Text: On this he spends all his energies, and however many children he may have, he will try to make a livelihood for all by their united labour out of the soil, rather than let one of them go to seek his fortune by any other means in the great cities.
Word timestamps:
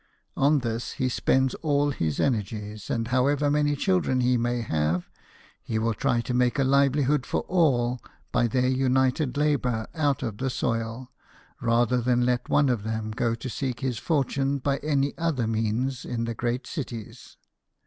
On 0.35 0.61
this 0.61 0.93
he 0.93 1.07
spends 1.09 1.53
all 1.61 1.91
his 1.91 2.19
energies, 2.19 2.89
and 2.89 3.09
however 3.09 3.51
many 3.51 3.75
children 3.75 4.21
he 4.21 4.35
may 4.35 4.61
have, 4.61 5.07
he 5.61 5.77
will 5.77 5.93
try 5.93 6.21
to 6.21 6.33
make 6.33 6.57
a 6.57 6.63
livelihood 6.63 7.23
for 7.23 7.41
all 7.41 8.01
by 8.31 8.47
their 8.47 8.65
united 8.67 9.37
labour 9.37 9.85
out 9.93 10.23
of 10.23 10.39
the 10.39 10.49
soil, 10.49 11.11
rather 11.61 12.01
than 12.01 12.25
let 12.25 12.49
one 12.49 12.69
of 12.69 12.81
them 12.81 13.11
go 13.11 13.35
to 13.35 13.47
seek 13.47 13.81
his 13.81 13.99
fortune 13.99 14.57
by 14.57 14.77
any 14.77 15.15
other 15.19 15.45
means 15.45 16.03
in 16.03 16.23
the 16.25 16.33
great 16.33 16.65
cities. 16.65 17.37